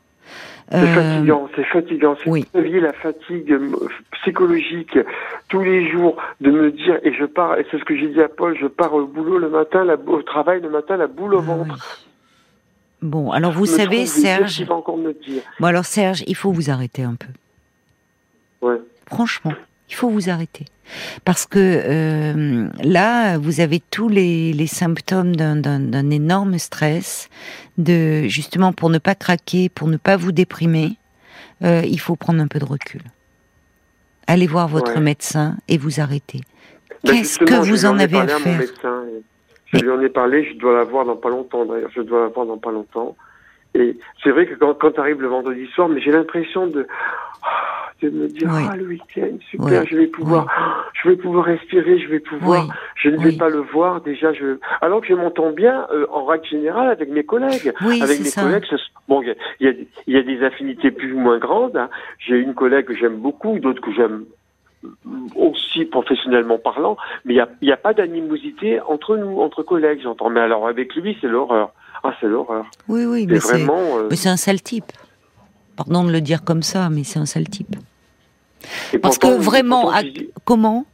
[0.72, 2.16] C'est Euh, fatigant, c'est fatigant.
[2.22, 2.44] C'est oui.
[2.54, 2.80] oui.
[2.80, 3.70] la fatigue euh,
[4.22, 4.98] psychologique
[5.48, 8.20] tous les jours de me dire, et je pars, et c'est ce que j'ai dit
[8.22, 11.34] à Paul, je pars au boulot le matin, la, au travail le matin, la boule
[11.34, 11.74] au ah ventre.
[12.02, 12.08] oui.
[13.10, 14.56] Bon, alors vous savez, Serge.
[14.56, 17.26] qu'il va encore me dire Bon alors Serge, il faut vous arrêter un peu.
[18.66, 18.80] Ouais.
[19.06, 19.52] Franchement,
[19.92, 20.64] il faut vous arrêter.
[21.26, 27.28] Parce que euh, là, vous avez tous les, les symptômes d'un- énorme stress,
[27.76, 30.96] de justement pour ne pas craquer, pour ne pas vous déprimer,
[31.62, 33.02] euh, il faut prendre un peu de recul.
[34.26, 35.00] Allez voir votre Ouais.
[35.00, 36.40] médecin et vous arrêter.
[37.04, 39.04] Ben, Qu'est-ce que vous en avez à faire médecin,
[39.66, 42.22] Je lui en ai parlé, je dois la voir dans pas longtemps d'ailleurs, je dois
[42.22, 43.14] la voir dans pas longtemps.
[43.74, 46.86] Et c'est vrai que quand, quand arrive le vendredi soir, mais j'ai l'impression de,
[47.42, 48.62] ah, de me dire, Oui.
[48.70, 49.86] ah, le week-end, super, Oui.
[49.90, 50.46] je vais pouvoir,
[51.02, 54.58] je vais pouvoir respirer, je vais pouvoir, je ne vais pas le voir, déjà, je,
[54.82, 57.72] alors que je m'entends bien, euh, en règle générale, avec mes collègues.
[57.84, 58.42] Oui, avec mes ça.
[58.42, 58.64] collègues,
[59.08, 59.28] bon, il
[59.60, 59.72] y a,
[60.06, 61.76] y, a, des affinités plus ou moins grandes.
[61.76, 61.88] hein.
[62.18, 64.24] J'ai une collègue que j'aime beaucoup, d'autres que j'aime
[65.36, 69.62] aussi professionnellement parlant, mais il n'y a, il y a pas d'animosité entre nous, entre
[69.62, 70.28] collègues, j'entends.
[70.28, 71.72] Mais alors avec lui, c'est l'horreur.
[72.04, 72.66] Ah, c'est l'horreur.
[72.88, 74.90] Oui, oui, mais c'est euh, mais c'est un sale type.
[75.76, 77.76] Pardon de le dire comme ça, mais c'est un sale type.
[78.92, 80.02] et Parce pourtant- que vraiment, pourtant, à-
[80.44, 80.84] comment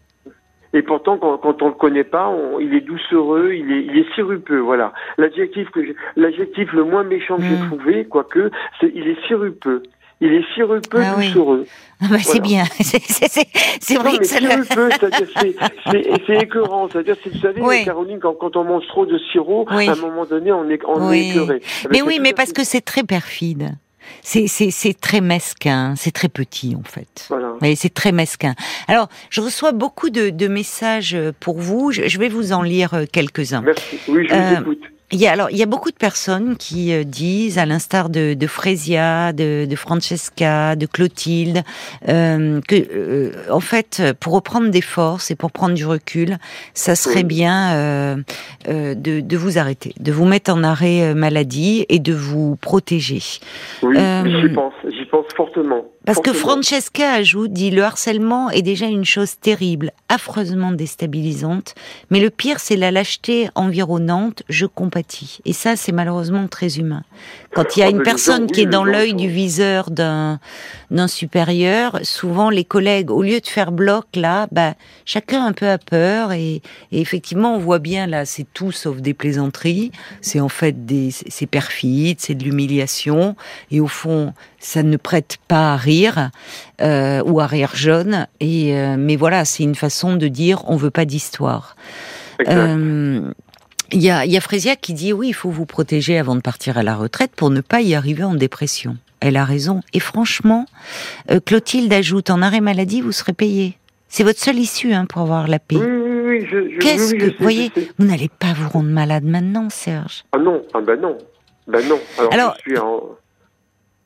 [0.75, 3.99] Et pourtant, quand, quand on le connaît pas, on- il est doucereux, il est, il
[3.99, 4.59] est sirupeux.
[4.61, 4.93] Voilà.
[5.17, 7.67] L'adjectif que j'ai- l'adjectif le moins méchant que j'ai Mm.
[7.69, 9.83] trouvé, quoique, c'est il est sirupeux.
[10.21, 11.29] Il est sirupeux, Ah oui.
[11.29, 11.67] doucereux.
[12.01, 12.41] Ah bah, C'est Voilà.
[12.41, 12.65] bien.
[12.81, 13.47] C'est- C'est
[13.81, 14.49] c'est- Non, vrai mais que ça le...
[14.51, 14.89] sirupeux,
[16.27, 16.89] c'est- écœurant.
[16.91, 17.85] C'est-à-dire, c'est- vous savez, Oui.
[17.85, 19.89] Caroline, quand, quand on mange trop de sirop, Oui.
[19.89, 21.19] à un moment donné, on est, on Oui.
[21.19, 21.61] est écœuré.
[21.91, 23.77] Mais Avec oui, tout mais parce que c'est très perfide.
[24.23, 24.49] C'est
[25.01, 27.27] très mesquin, c'est très petit en fait.
[27.29, 27.53] Voilà.
[27.61, 28.55] Oui, c'est très mesquin.
[28.89, 31.93] Alors, je reçois beaucoup de, de messages pour vous.
[31.93, 33.61] Je, je vais vous en lire euh, quelques-uns.
[33.61, 33.99] Merci.
[34.09, 34.83] Oui, je Euh, vous écoute.
[35.11, 38.11] Il y a alors il y a beaucoup de personnes qui euh, disent, à l'instar
[38.11, 41.63] de, de Frésia, de, de Francesca, de Clotilde,
[42.09, 46.37] euh, que euh, en fait, pour reprendre des forces et pour prendre du recul,
[46.75, 48.17] ça serait bien euh,
[48.69, 53.23] euh, de, de vous arrêter, de vous mettre en arrêt maladie et de vous protéger.
[53.83, 54.75] Oui, euh, j'y pense.
[54.91, 55.85] J'y pense fortement.
[56.05, 56.33] Parce que.
[56.33, 61.75] Francesca ajoute, dit, le harcèlement est déjà une chose terrible, affreusement déstabilisante,
[62.11, 64.67] mais le pire, c'est la lâcheté environnante, je
[65.45, 67.03] Et ça, c'est malheureusement très humain.
[67.55, 69.91] Quand il y a Ah, une personne gens, qui est dans l'œil sont- du viseur
[69.91, 70.39] d'un
[71.07, 75.79] supérieur, souvent les collègues, au lieu de faire bloc, là, bah, chacun un peu a
[75.79, 76.57] peur, et,
[76.93, 81.11] et effectivement, on voit bien, là, c'est tout sauf des plaisanteries, c'est en fait des,
[81.11, 83.37] c'est c'est perfide, c'est de l'humiliation,
[83.71, 86.31] et au fond, ça ne prête pas à rire
[86.81, 88.27] euh, ou à rire jaune.
[88.41, 91.77] Et euh, mais voilà, c'est une façon de dire on veut pas d'histoire.
[92.49, 93.31] Euh,
[93.93, 96.41] Il y a, y a Frésia qui dit oui, il faut vous protéger avant de
[96.41, 98.97] partir à la retraite pour ne pas y arriver en dépression.
[99.21, 99.81] Elle a raison.
[99.95, 100.67] Et franchement,
[101.31, 103.79] euh, Clotilde ajoute en arrêt maladie, vous serez payé.
[104.09, 105.77] C'est votre seule issue hein, pour avoir la paix.
[105.77, 107.73] Oui, oui, oui, je, je, Qu'est-ce que je sais, vous voyez.
[107.99, 110.25] Vous n'allez pas vous rendre malade maintenant, Serge.
[110.33, 111.19] Ah non, ah ben non.
[111.67, 111.99] Ben non.
[112.19, 113.01] Alors, Alors, je suis en...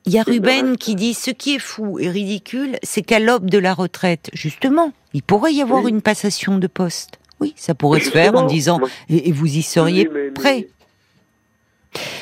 [0.05, 3.49] Il y a Ruben qui dit ce qui est fou et ridicule, c'est qu'à l'aube
[3.49, 5.91] de la retraite, justement, il pourrait y avoir Oui.
[5.91, 7.19] une passation de poste.
[7.43, 8.79] Oui, ça pourrait se faire en disant
[9.09, 10.67] et, et vous y seriez Oui, mais- mais- prêt.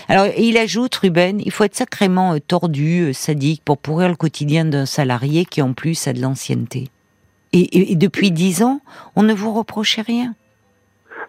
[0.09, 4.15] Alors, il ajoute, Ruben, il faut être sacrément euh, tordu, euh, sadique, pour pourrir le
[4.15, 6.89] quotidien d'un salarié qui, en plus, a de l'ancienneté.
[7.53, 8.81] Et, et- et depuis dix ans,
[9.15, 10.33] on ne vous reprochait rien.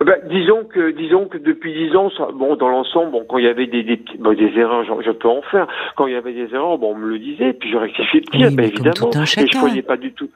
[0.04, 3.48] Ben, disons que disons que depuis dix ans, bon, dans l'ensemble, bon, quand il y
[3.48, 5.68] avait des des, petits- bon, des erreurs, je, je peux en faire.
[5.96, 8.26] Quand il y avait des erreurs, bon, on me le disait, puis je rectifiais le
[8.38, 8.92] tir, Oui, ben, évidemment.
[8.94, 9.60] tout un et je chacun.
[9.60, 10.28] voyais pas du tout.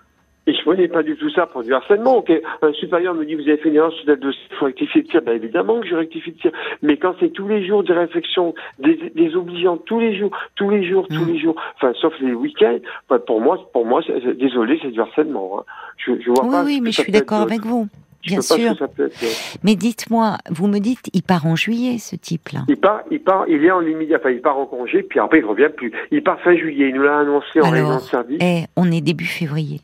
[0.49, 2.19] Et je voyais pas du tout ça pour du harcèlement.
[2.19, 2.31] Ok,
[2.63, 5.03] un supérieur me dit vous avez fait une erreur sur tel dossier, il faut rectifier
[5.03, 5.23] le tir.
[5.23, 6.53] Ben évidemment que je rectifie le tir.
[6.83, 10.71] Mais quand c'est tous les jours des réflexions, des, des obligeants tous les jours, tous
[10.71, 11.33] les jours, tous Mm.
[11.33, 12.79] les jours, enfin sauf les week-ends,
[13.09, 14.03] enfin, pour moi, pour moi,
[14.39, 15.59] désolé, c'est du harcèlement.
[15.61, 15.65] Hein.
[15.97, 16.65] Je, je vois Oui, pas.
[16.65, 17.89] oui, mais je suis d'accord avec vous.
[18.25, 18.57] Bien sûr.
[18.73, 19.61] être.
[19.63, 22.61] Mais dites-moi, vous me dites, il part en juillet, ce type-là.
[22.69, 25.39] Il part, il part, il est en limite, enfin, il part en congé, puis après
[25.39, 25.93] il revient plus.
[26.11, 28.39] Il part fin juillet, il nous l'a annoncé en Alors, réunion de service.
[28.43, 29.81] Eh, on est début février.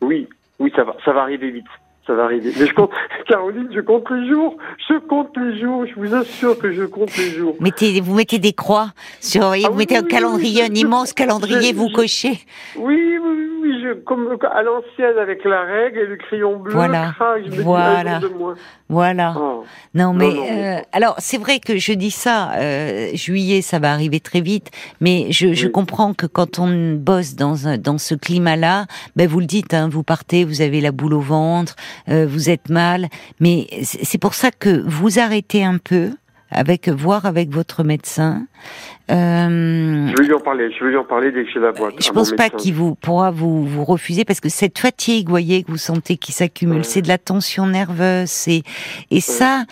[0.00, 1.66] Oui, oui, ça va, ça va arriver vite.
[2.06, 2.52] Ça va arriver.
[2.58, 2.90] Mais je compte,
[3.28, 4.56] Caroline, je compte les jours.
[4.88, 5.84] Je compte les jours.
[5.86, 7.54] Je vous assure que je compte les jours.
[7.60, 11.12] Mettez, vous mettez des croix sur, Ah vous oui, mettez un calendrier, oui, un immense
[11.12, 12.38] calendrier, vous cochez.
[12.76, 13.48] Oui, oui, oui,
[13.82, 16.72] je, comme à l'ancienne avec la règle et le crayon bleu.
[16.72, 18.18] Voilà, je voilà.
[18.20, 18.30] de.
[19.38, 19.64] Oh.
[19.94, 23.92] Non, mais, non, euh, alors c'est vrai que je dis ça, euh, juillet, ça va
[23.92, 25.72] arriver très vite, mais je, je Oui.
[25.72, 30.02] comprends que quand on bosse dans dans ce climat-là, ben vous le dites, hein, vous
[30.02, 31.76] partez, vous avez la boule au ventre,
[32.08, 33.08] euh, vous êtes mal,
[33.40, 36.10] mais c'est c'est pour ça que vous arrêtez un peu
[36.50, 38.46] avec voir avec votre médecin.
[39.10, 40.70] Euh, Je vais lui en parler.
[40.78, 41.94] Je vais lui en parler dès que j'ai la boîte.
[42.02, 45.62] je pense pas qu'il vous pourra vous, vous refuser parce que cette fatigue, vous voyez,
[45.62, 46.82] que vous sentez qui s'accumule, Ouais.
[46.82, 48.62] c'est de la tension nerveuse, c'est
[49.10, 49.64] et ça,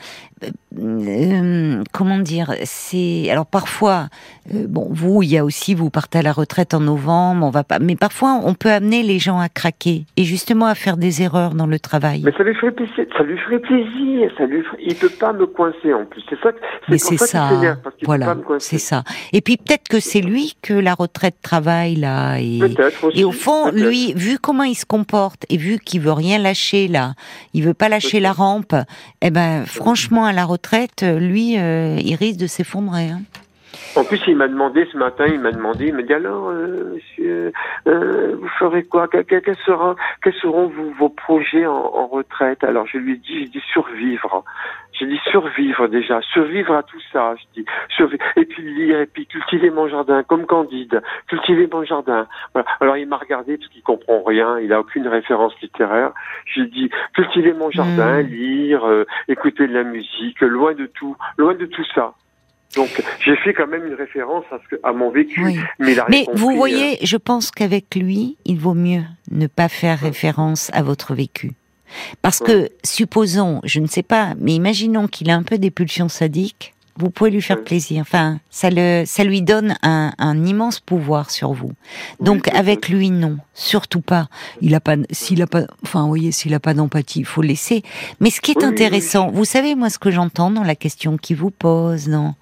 [0.44, 4.09] euh, euh, comment dire, c'est alors parfois,
[4.55, 7.51] euh, bon, vous, il y a aussi, vous partez à la retraite en novembre, on
[7.51, 10.96] va pas, mais parfois on peut amener les gens à craquer et justement à faire
[10.96, 12.22] des erreurs dans le travail.
[12.25, 13.05] Mais ça lui ferait plaisir.
[13.16, 14.31] Ça lui ferait plaisir.
[14.37, 14.77] Ça lui ferait...
[14.85, 16.22] Il peut pas me coincer en plus.
[16.29, 16.53] C'est ça.
[16.53, 17.49] que- Mais pour c'est ça,
[17.83, 19.05] parce voilà, c'est ça.
[19.32, 22.60] Et puis peut-être que c'est lui que la retraite travaille là et.
[23.02, 23.20] Aussi.
[23.20, 26.88] Et au fond, lui, vu comment il se comporte et vu qu'il veut rien lâcher
[26.88, 27.14] là,
[27.54, 28.74] il veut pas lâcher la rampe.
[29.22, 33.08] Eh ben, franchement, à la retraite, lui, euh, il risque de s'effondrer.
[33.08, 33.22] Hein.
[33.94, 36.92] En plus, il m'a demandé ce matin, il m'a demandé, il m'a dit alors, euh,
[36.94, 37.52] monsieur,
[37.86, 39.08] euh, vous ferez quoi?
[39.08, 42.62] Quels sera- quels seront vos, vos projets en, en retraite?
[42.62, 44.44] Alors, je lui ai dit, j'ai dit survivre.
[44.92, 47.34] J'ai dit survivre déjà, survivre à tout ça.
[47.36, 48.22] Je dis survivre.
[48.36, 52.26] Et puis lire, et puis cultiver mon jardin, comme Candide, cultiver mon jardin.
[52.54, 52.68] Voilà.
[52.80, 56.12] Alors, il m'a regardé parce qu'il comprend rien, il a aucune référence littéraire.
[56.54, 58.26] J'ai dit cultiver mon jardin, Mm.
[58.26, 62.12] lire, euh, écouter de la musique, loin de tout, loin de tout ça.
[62.74, 62.90] Donc,
[63.24, 65.44] j'ai fait quand même une référence à, ce que, à mon vécu.
[65.44, 65.59] Oui.
[65.79, 66.57] Mais, il a Mais vous hein.
[66.57, 71.52] voyez, je pense qu'avec lui, il vaut mieux ne pas faire référence à votre vécu.
[72.20, 76.09] Parce que, supposons, je ne sais pas, mais imaginons qu'il a un peu des pulsions
[76.09, 78.00] sadiques, vous pouvez lui faire plaisir.
[78.00, 81.72] Enfin, ça, le, ça lui donne un, un immense pouvoir sur vous.
[82.20, 84.28] Donc, avec lui, non, surtout pas.
[84.61, 87.42] Il a pas, s'il a pas, enfin, vous voyez, s'il a pas d'empathie, il faut
[87.42, 87.82] le laisser.
[88.20, 90.74] Mais ce qui est Oui, oui, intéressant, vous savez, moi, ce que j'entends dans la
[90.74, 92.35] question qu'il vous pose, non?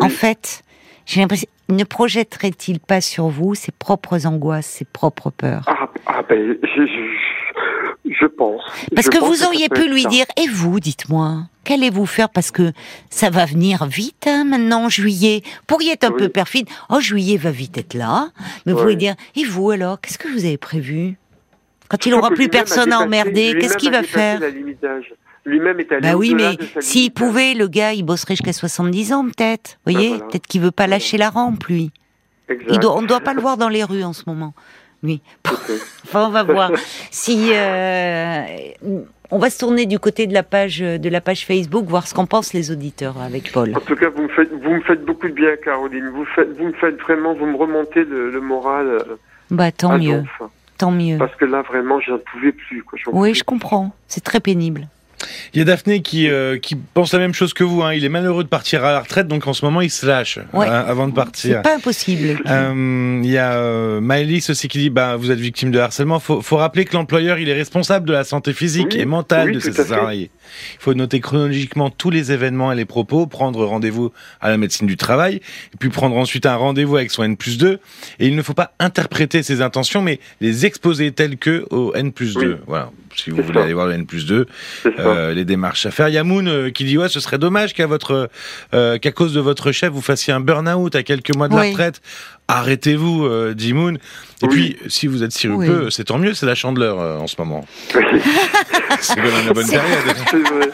[0.00, 0.62] En fait,
[1.06, 5.64] j'ai l'impression, ne projetterait-il pas sur vous ses propres angoisses, ses propres peurs?
[5.66, 7.16] Ah, ah ben, je, je,
[8.18, 8.62] je pense.
[8.94, 10.08] Parce Je que pense vous auriez pu lui ça.
[10.08, 12.72] dire, et vous, dites-moi, qu'allez-vous faire Parce que
[13.08, 15.42] ça va venir vite, hein, maintenant, juillet?
[15.66, 16.18] Pourriez être un Oui.
[16.18, 16.66] peu perfide.
[16.88, 18.28] Oh, juillet va vite être là.
[18.66, 21.16] Mais vous pouvez dire, et vous alors, qu'est-ce que vous avez prévu?
[21.88, 24.40] Quand il Sauf aura que plus personne à emmerder, qu'est-ce qu'il va faire?
[25.46, 29.24] Lui-même est allé Bah oui, mais s'il pouvait, le gars, il bosserait jusqu'à 70 ans,
[29.24, 29.78] peut-être.
[29.86, 30.10] Vous voyez?
[30.10, 30.30] Bah voilà.
[30.30, 31.90] Peut-être qu'il veut pas lâcher la rampe, lui.
[32.48, 32.68] Exact.
[32.72, 34.52] Il doit- on ne doit pas le voir dans les rues en ce moment.
[35.02, 35.20] Oui.
[36.04, 36.72] Enfin, on va voir.
[37.10, 38.44] Si euh,
[39.30, 42.14] on va se tourner du côté de la page de la page Facebook, voir ce
[42.14, 43.72] qu'en pensent les auditeurs avec Paul.
[43.76, 46.08] En tout cas, vous me faites, vous me faites beaucoup de bien, Caroline.
[46.12, 48.86] Vous faites, vous me faites vraiment, vous me remontez le, le moral.
[48.88, 49.16] euh,
[49.50, 50.50] Bah tant mieux, donf.
[50.78, 51.18] tant mieux.
[51.18, 52.82] Parce que là, vraiment, j'en pouvais plus.
[52.82, 52.98] Quoi.
[53.12, 53.92] Oui, je comprends.
[54.08, 54.88] C'est très pénible.
[55.54, 57.82] Il y a Daphné qui, euh, qui pense la même chose que vous.
[57.82, 57.92] Hein.
[57.94, 60.38] Il est malheureux de partir à la retraite, donc en ce moment il se lâche
[60.52, 60.66] Ouais.
[60.66, 61.62] hein, avant de C'est partir.
[61.62, 62.40] pas impossible.
[62.46, 66.20] Euh, Il y a euh, Maëlys aussi qui dit bah, vous êtes victime de harcèlement.
[66.20, 69.48] Faut, faut rappeler que l'employeur il est responsable de la santé physique Oui, et mentale
[69.48, 70.30] oui, de ses salariés.
[70.74, 74.86] Il faut noter chronologiquement tous les événements et les propos, prendre rendez-vous à la médecine
[74.86, 77.78] du travail, et puis prendre ensuite un rendez-vous avec son N plus 2.
[78.18, 82.12] Et il ne faut pas interpréter ses intentions, mais les exposer telles que au N
[82.12, 82.40] plus 2.
[82.40, 82.56] Oui.
[82.66, 82.90] Voilà.
[83.16, 83.64] Si vous voulez ça.
[83.64, 84.46] aller voir le N plus 2,
[84.82, 85.02] C'est ça.
[85.02, 86.08] euh, les démarches à faire.
[86.08, 88.30] Yamoun euh, qui dit ouais, ce serait dommage qu'à votre
[88.72, 91.62] euh, qu'à cause de votre chef vous fassiez un burn-out à quelques mois de la
[91.62, 92.00] retraite.
[92.50, 93.94] Arrêtez-vous, euh, dit Moon.
[94.42, 94.48] Et Oui.
[94.48, 97.64] puis, si vous êtes sirupeux, c'est tant mieux, c'est la chandeleur euh, en ce moment.
[99.00, 99.98] c'est quand même la bonne période.
[100.30, 100.70] C'est vrai.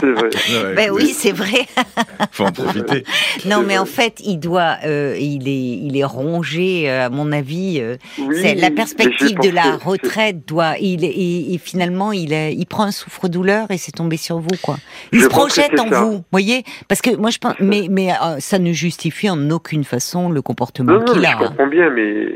[0.00, 0.28] C'est vrai.
[0.62, 1.66] Ouais, Ben oui, c'est vrai.
[2.32, 3.04] faut en profiter.
[3.46, 7.32] Non, mais en fait, il doit, euh, il est, il est rongé, euh, à mon
[7.32, 7.78] avis.
[7.80, 12.32] euh, Oui, c'est la perspective de la retraite doit, il, est- et, et finalement, il,
[12.32, 14.78] est- il prend un souffre-douleur et c'est tombé sur vous, quoi.
[15.12, 16.02] Il Je se projette en ça.
[16.02, 16.64] vous, voyez?
[16.88, 20.40] Parce que moi, je pense, mais, mais euh, ça ne justifie en aucune façon le
[20.42, 21.30] comportement Non, non, qu'il mais a.
[21.30, 21.46] je hein.
[21.48, 22.26] comprends bien, mais.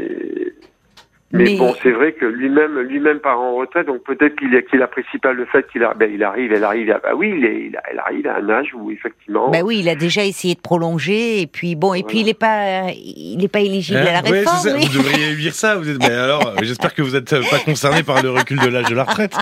[1.32, 4.80] Mais, Mais- bon, c'est vrai que lui-même, lui-même part en retraite, donc peut-être qu'il qu'il
[4.80, 7.44] apprécie pas le fait qu'il a, ben, il arrive, elle arrive, à, bah oui, il,
[7.44, 9.50] est, il, a- elle arrive à un âge où effectivement.
[9.50, 12.38] Ben oui, il a déjà essayé de prolonger et puis bon, et puis il est
[12.38, 14.56] pas, il est pas éligible à la Hein Ouais, réforme.
[14.62, 14.76] c'est ça.
[14.76, 15.74] Vous devriez lire ça.
[15.76, 15.98] Vous êtes...
[15.98, 18.94] Mais alors, euh, j'espère que vous n'êtes pas concerné par le recul de l'âge de
[18.94, 19.34] la retraite.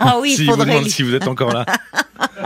[0.00, 0.66] Ah oui, si il vous faudrait.
[0.72, 1.64] demande si vous êtes encore là.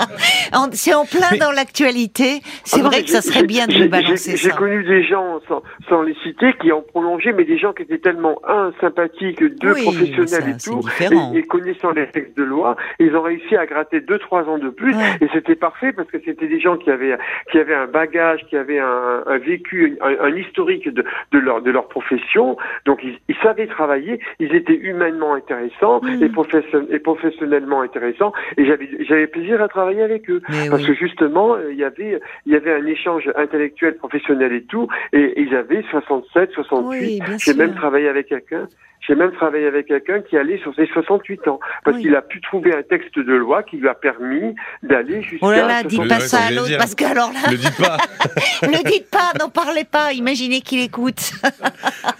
[0.73, 2.41] C'est en plein Mais- dans l'actualité.
[2.65, 4.57] C'est Ah vrai que ça j'ai- serait bien de j'ai- j'ai- balancer J'ai ça.
[4.57, 7.99] connu des gens, sans, sans les citer, qui ont prolongé, mais des gens qui étaient
[7.99, 10.83] tellement, un, sympathiques, deux, Oui, professionnels ça, et tout,
[11.35, 14.59] et, et connaissant les textes de loi, ils ont réussi à gratter deux, trois ans
[14.59, 15.03] de plus, Ouais.
[15.21, 17.17] et c'était parfait parce que c'était des gens qui avaient,
[17.51, 21.63] qui avaient un bagage, qui avaient un, un vécu, un, un historique de, de leur,
[21.63, 26.23] de leur profession, donc ils, ils savaient travailler, ils étaient humainement intéressants Mm.
[26.23, 30.42] et, profession- et professionnellement intéressants, et j'avais, j'avais plaisir à travailler avec eux.
[30.49, 30.89] Mais Parce oui.
[30.89, 34.89] que justement, euh, il y avait, il y avait un échange intellectuel, professionnel et tout,
[35.13, 36.99] et ils avaient 67, 68.
[36.99, 38.67] Oui, J'ai même travaillé avec quelqu'un.
[39.07, 42.03] J'ai même travaillé avec quelqu'un qui allait sur ses 68 ans, parce Oui.
[42.05, 45.47] qu'il a pu trouver un texte de loi qui lui a permis d'aller jusqu'à.
[45.47, 46.09] Oh là là, dites 68.
[46.09, 47.97] pas ça à l'autre, parce que alors là, Ne dites pas.
[48.69, 51.33] ne dites pas, n'en parlez pas, imaginez qu'il écoute.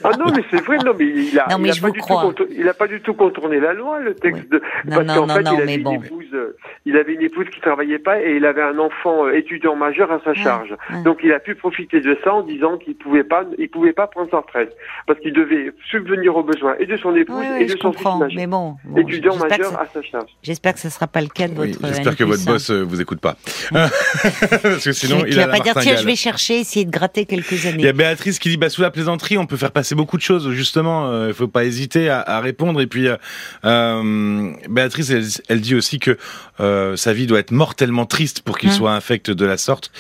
[0.05, 1.87] Ah non, mais c'est vrai, non, mais il a, Non, mais il a je pas
[1.89, 2.23] vous du tout crois.
[2.23, 4.49] contour- il a pas du tout contourné la loi, le texte Oui.
[4.51, 4.63] de.
[4.87, 5.95] Non, parce non, qu'en non, fait, non, il avait mais une bon.
[6.03, 9.33] épouse, euh, il avait une épouse qui travaillait pas et il avait un enfant euh,
[9.37, 10.71] étudiant majeur à sa charge.
[10.91, 11.03] ouais.
[11.05, 14.07] Donc il a pu profiter de ça en disant qu'il pouvait pas, il pouvait pas
[14.09, 14.75] prendre sa retraite
[15.07, 17.79] parce qu'il devait subvenir aux besoins et de son épouse Oui, et oui, de je
[17.81, 18.37] son fils comprends, majeur.
[18.37, 20.31] mais bon, bon, étudiant j'espère que majeur ça- à sa charge.
[20.43, 21.87] J'espère que ce sera pas le cas de Oui, votre.
[21.95, 22.29] J'espère que N+1.
[22.31, 23.37] votre boss euh, vous écoute pas.
[23.73, 26.91] Parce que sinon, il a va la pas dire tiens, je vais chercher, essayer de
[26.91, 27.89] gratter quelques Il y années.
[27.89, 30.51] a Béatrice qui dit bah sous la plaisanterie on peut faire passer beaucoup de choses
[30.53, 33.17] justement euh, il faut pas hésiter à, à répondre et puis euh,
[33.65, 36.17] euh, Béatrice elle, elle dit aussi que
[36.61, 38.75] euh, sa vie doit être mortellement triste pour qu'il Hum.
[38.77, 39.91] soit infect de la sorte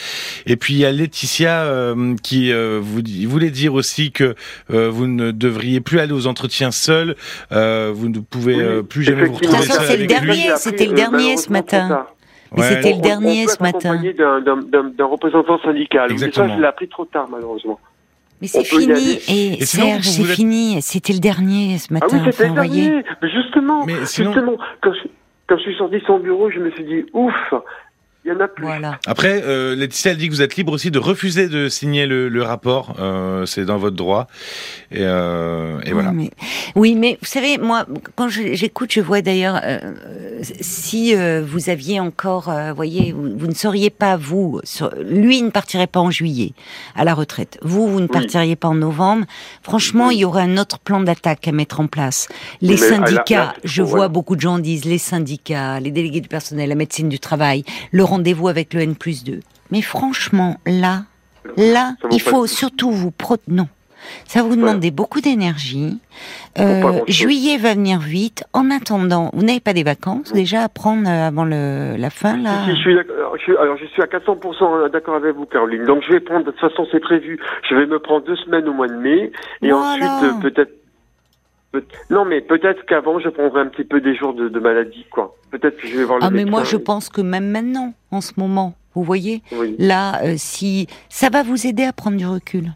[0.47, 4.35] et puis il y a Laetitia euh, qui euh, vous dit- voulait dire aussi que
[4.71, 7.17] euh, vous ne devriez plus aller aux entretiens seul
[7.53, 10.27] euh, vous ne pouvez Oui, euh, plus jamais vous retrouver seul c'est le avec lui
[10.27, 12.07] dernier, c'était le Euh, dernier ce matin.
[12.55, 12.69] Mais Ouais.
[12.69, 13.95] c'était le on dernier peut ce matin.
[14.97, 16.09] d'un- représentant syndical.
[16.11, 16.55] Mais ça, Exactement.
[16.57, 17.81] je l'ai appris trop tard, malheureusement.
[18.43, 20.83] Mais c'est fini, et, Serge, c'est êtes- fini.
[20.83, 22.07] C'était le dernier ce Ah matin.
[22.13, 23.03] oui, c'était enfin, le dernier.
[23.23, 25.09] Mais justement, Mais sinon- justement, quand je,
[25.49, 27.33] quand je suis sorti de son bureau, je me suis dit, ouf,
[28.25, 28.65] il y en a plus.
[28.65, 28.99] Voilà.
[29.07, 32.29] Après, euh, Laetitia, elle dit que vous êtes libre aussi de refuser de signer le,
[32.29, 32.95] le rapport.
[33.01, 34.27] Euh, c'est dans votre droit.
[34.91, 36.11] Et, euh, et voilà.
[36.11, 36.31] Oui mais,
[36.77, 39.79] oui, mais vous savez, moi, quand j'écoute, je vois d'ailleurs, euh,
[40.61, 45.43] si euh, vous aviez encore, euh, voyez, vous, vous ne seriez pas, vous, sur- lui
[45.43, 46.53] ne partirait pas en juillet
[46.95, 47.59] à la retraite.
[47.63, 49.27] Vous, vous ne partiriez pas en novembre.
[49.63, 52.29] Franchement, il y aurait un autre plan d'attaque à mettre en place.
[52.61, 56.21] Les Mais, là- syndicats, là, je vois beaucoup de gens disent les syndicats, les délégués
[56.21, 59.41] du personnel, la médecine du travail, le rendez-vous avec le N plus 2.
[59.71, 61.05] Mais franchement, là,
[61.57, 63.37] là, il faut surtout vous pro...
[63.49, 63.69] Non.
[64.27, 66.01] Ça vous demander beaucoup d'énergie.
[66.59, 68.43] Euh, juillet va venir vite.
[68.53, 72.37] En attendant, vous n'avez pas des vacances déjà à prendre euh, avant le, la fin
[72.37, 75.37] là Si, si, je suis, d'accord- je suis- alors, je suis à 400% d'accord avec
[75.37, 75.85] vous, Caroline.
[75.85, 77.39] Donc, je vais prendre, de toute façon, c'est prévu.
[77.71, 79.31] Je vais me prendre deux semaines au mois de mai.
[79.63, 80.17] Et Voilà.
[80.17, 80.82] ensuite, euh, peut-être, peut-
[82.11, 85.35] non, mais peut-être qu'avant, je prendrai un petit peu des jours de, de maladie, quoi.
[85.51, 88.21] Peut-être que je vais voir le Ah mais moi je pense que même maintenant, en
[88.21, 92.27] ce moment, vous voyez, Oui, là, euh, si ça va vous aider à prendre du
[92.27, 92.73] recul.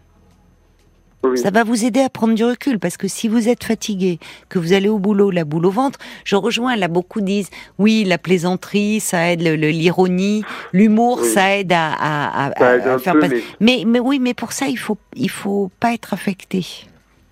[1.25, 1.37] oui.
[1.39, 4.59] Ça va vous aider à prendre du recul parce que si vous êtes fatigué, que
[4.59, 8.17] vous allez au boulot, la boule au ventre, je rejoins, là beaucoup disent oui, la
[8.17, 11.29] plaisanterie, ça aide, l'ironie, l'humour, Oui.
[11.29, 14.01] ça aide à, à- à- Ça aide à un faire peu, passer- mais mais, mais
[14.01, 16.65] oui, mais pour ça, il faut, il faut pas être affecté.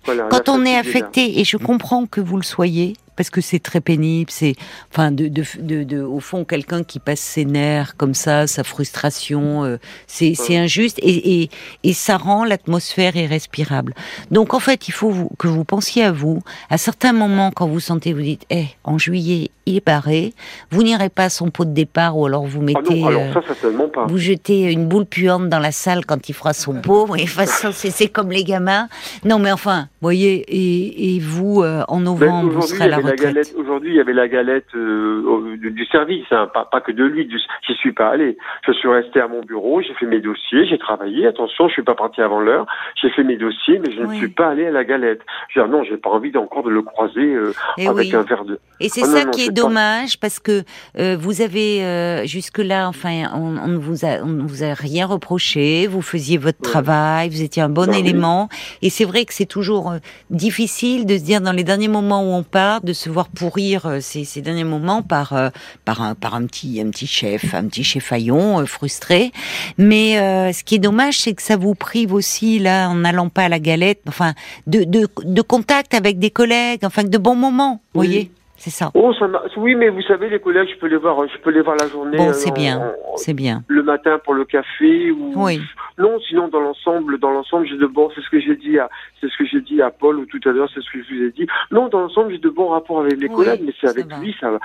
[0.05, 0.27] Voilà.
[0.29, 3.81] Quand on est affecté, et je comprends que vous le soyez, parce que c'est très
[3.81, 4.55] pénible, c'est,
[4.91, 8.63] enfin, de, de, de, de- au fond, quelqu'un qui passe ses nerfs comme ça, sa
[8.63, 11.49] frustration, euh, c'est, c'est injuste, et, et,
[11.83, 13.93] et ça rend l'atmosphère irrespirable.
[14.31, 16.41] Donc, en fait, il faut vous- que vous pensiez à vous.
[16.69, 20.33] À certains moments, quand vous sentez, vous dites, eh, en juillet, il est barré,
[20.69, 23.01] vous n'irez pas à son pot de départ, ou alors vous Ah mettez...
[23.01, 24.05] non, alors euh, ça, certainement pas.
[24.05, 27.15] vous jetez une boule puante dans la salle quand il fera son pot.
[27.15, 28.87] Et de toute façon, c'est c'est comme les gamins.
[29.23, 33.11] Non, mais enfin, voyez, et, et vous, euh, en novembre, vous serez à la la
[33.11, 33.27] retraite.
[33.33, 33.55] galette.
[33.57, 37.25] Aujourd'hui, il y avait la galette euh, du, service, hein, pas, pas que de lui.
[37.25, 38.37] du- J'y suis pas allé.
[38.67, 41.25] Je suis resté à mon bureau, j'ai fait mes dossiers, j'ai travaillé.
[41.27, 42.65] Attention, je suis pas parti avant l'heure.
[43.01, 44.07] J'ai fait mes dossiers, mais je Oui.
[44.09, 45.21] ne suis pas allé à la galette.
[45.49, 48.15] Je veux dire, non, j'ai pas envie encore de le croiser euh, Eh avec oui.
[48.15, 48.59] un verre de.
[48.79, 50.63] Et c'est Oh non, ça non, qui est pas- dommage parce que
[50.99, 54.73] euh, vous avez euh, jusque-là, enfin, on, on ne vous a, on ne vous a
[54.73, 55.87] rien reproché.
[55.87, 56.69] Vous faisiez votre Ouais.
[56.71, 57.99] travail, vous étiez un bon Bah oui.
[57.99, 58.49] élément.
[58.81, 59.93] Et c'est vrai que c'est toujours
[60.29, 63.85] difficile de se dire dans les derniers moments où on part, de se voir pourrir
[63.85, 65.49] euh, ces, ces derniers moments par euh,
[65.85, 69.31] par un par un petit un petit chef, un petit chef faillon euh, frustré.
[69.77, 73.29] Mais euh, ce qui est dommage, c'est que ça vous prive aussi là, en n'allant
[73.29, 74.33] pas à la galette, enfin,
[74.67, 77.81] de de, de contact avec des collègues, enfin, de bons moments.
[77.93, 78.07] Vous Oui.
[78.07, 78.91] voyez, c'est ça.
[78.93, 79.25] Oh, ça
[79.57, 81.87] oui, mais vous savez, les collègues, je peux les voir, je peux les voir la
[81.87, 82.17] journée.
[82.17, 83.63] Bon, c'est en- bien, en- c'est bien.
[83.67, 85.59] le matin pour le café ou Oui.
[85.97, 88.89] Non sinon dans l'ensemble dans l'ensemble j'ai de bons c'est ce que j'ai dit à
[89.21, 91.13] c'est ce que j'ai dit à Paul ou tout à l'heure c'est ce que je
[91.15, 93.73] vous ai dit non dans l'ensemble j'ai de bons rapports avec les Oui, collègues mais
[93.79, 94.19] c'est avec va.
[94.19, 94.59] lui ça va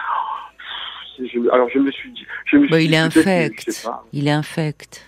[1.22, 3.70] je- alors je me suis dit je me suis Bah, il dit, est je infect.
[3.70, 4.04] sais pas.
[4.12, 5.06] Il est infect.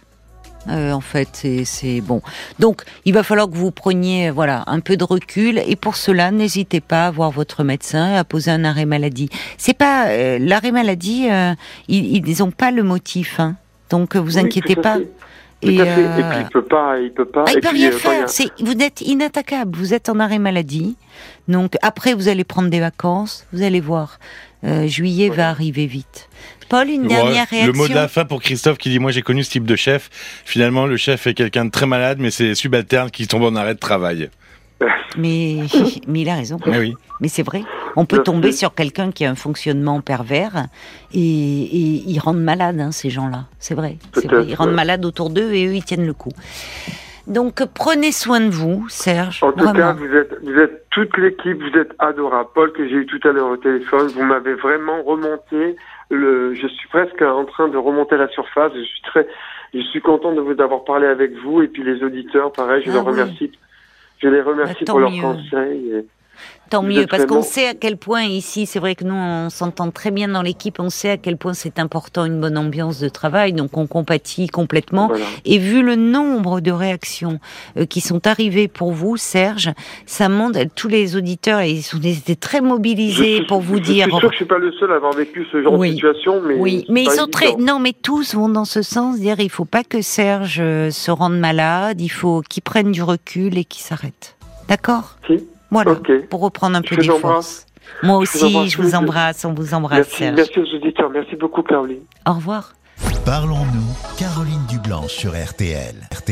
[0.68, 2.20] Euh, en fait, c'est- bon.
[2.60, 5.58] Donc, il va falloir que vous preniez, voilà, un peu de recul.
[5.66, 9.28] Et pour cela, n'hésitez pas à voir votre médecin, à poser un arrêt maladie.
[9.58, 11.26] C'est pas euh, l'arrêt maladie.
[11.32, 11.54] euh,
[11.88, 13.56] ils, ils ont pas le motif, hein.
[13.90, 14.98] Donc, vous Oui, inquiétez pas.
[14.98, 15.10] fait.
[15.62, 16.00] Tout à fait.
[16.02, 17.44] Et euh, puis il peut pas, il peut pas.
[17.46, 18.26] Ah, il et peut puis, rien euh, faire.
[18.60, 19.76] vous êtes inattaquable.
[19.76, 20.96] Vous êtes en arrêt maladie.
[21.48, 23.46] Donc après, vous allez prendre des vacances.
[23.52, 24.18] Vous allez voir.
[24.64, 26.28] Euh, juillet va arriver vite.
[26.68, 27.72] Paul, une Ouais, dernière réaction.
[27.72, 29.76] Le mot de la fin pour Christophe qui dit Moi j'ai connu ce type de
[29.76, 30.08] chef.
[30.44, 33.56] Finalement, le chef est quelqu'un de très malade, mais c'est les subalternes qui tombent en
[33.56, 34.30] arrêt de travail.
[35.16, 35.58] Mais,
[36.08, 36.56] mais il a raison.
[36.66, 36.94] Mais oui.
[37.20, 37.62] Mais c'est vrai.
[37.96, 38.24] On peut Merci.
[38.32, 40.66] tomber sur quelqu'un qui a un fonctionnement pervers
[41.12, 43.44] et, et ils rendent malades, hein, ces gens-là.
[43.58, 43.98] C'est vrai.
[44.24, 44.74] Ils rendent ouais.
[44.74, 46.32] malades autour d'eux et eux, ils tiennent le coup.
[47.28, 49.42] Donc, prenez soin de vous, Serge.
[49.44, 49.74] En tout vraiment.
[49.78, 52.48] cas, vous êtes, vous êtes toute l'équipe, vous êtes adorable.
[52.54, 55.76] Paul, que j'ai eu tout à l'heure au téléphone, vous m'avez vraiment remonté.
[56.10, 58.72] Le, je suis presque en train de remonter la surface.
[58.74, 59.26] Je suis très,
[59.72, 62.90] je suis content de vous d'avoir parlé avec vous et puis les auditeurs, pareil, je
[62.90, 63.10] Ah oui.
[63.10, 63.52] remercie.
[64.22, 65.20] Je les remercie Bah, pour leurs mieux.
[65.22, 65.90] conseils.
[65.90, 66.06] et-
[66.70, 69.90] Tant mieux, parce qu'on sait à quel point ici, c'est vrai que nous, on s'entend
[69.90, 73.10] très bien dans l'équipe, on sait à quel point c'est important une bonne ambiance de
[73.10, 75.08] travail, donc on compatit complètement.
[75.08, 75.26] Voilà.
[75.44, 77.40] Et vu le nombre de réactions
[77.76, 79.70] euh, qui sont arrivées pour vous, Serge,
[80.06, 83.76] ça montre, tous les auditeurs, ils sont ils étaient très Je mobilisés suis- pour vous
[83.76, 84.04] Je dire.
[84.06, 85.90] suis sûr que je suis pas le seul à avoir vécu ce genre Oui.
[85.90, 87.54] de situation, mais Oui, mais ils sont très.
[87.56, 91.10] Non, mais tous vont dans ce sens, dire il faut pas que Serge euh, se
[91.10, 94.36] rende malade, il faut qu'il prenne du recul et qu'il s'arrête.
[94.68, 95.16] D'accord?
[95.26, 95.34] Si.
[95.72, 95.96] Voilà.
[96.30, 97.20] Pour reprendre un Je peu embrasse.
[97.20, 97.66] forces.
[98.02, 100.36] Moi Je vous aussi, je vous les embrasse, on vous embrasse, Merci, Serge.
[100.36, 101.10] merci aux auditeurs.
[101.10, 102.02] Merci beaucoup, Caroline.
[102.28, 102.74] Au revoir.
[103.24, 105.94] Parlons-nous, Caroline Dublanche sur RTL.
[106.12, 106.22] RTL.